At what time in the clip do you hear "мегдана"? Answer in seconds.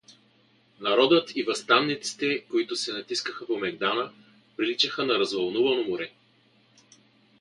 3.57-4.11